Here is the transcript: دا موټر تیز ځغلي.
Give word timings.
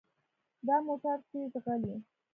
دا 0.67 0.75
موټر 0.87 1.17
تیز 1.29 1.47
ځغلي. 1.53 1.95